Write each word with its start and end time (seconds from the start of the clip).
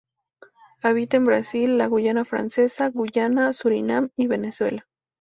Habita 0.81 1.17
en 1.17 1.25
Brasil, 1.25 1.77
la 1.77 1.85
Guayana 1.85 2.25
francesa, 2.25 2.89
Guyana, 2.89 3.53
Surinam 3.53 4.09
y 4.15 4.25
Venezuela. 4.25 4.87